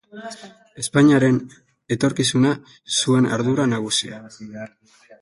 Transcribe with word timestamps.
Espainiaren 0.83 1.37
etorkizuna 1.97 2.57
zuen 2.97 3.31
ardura 3.39 3.71
nagusia. 3.79 4.23